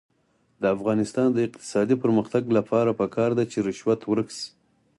[0.61, 4.47] د افغانستان د اقتصادي پرمختګ لپاره پکار ده چې رشوت ورک شي.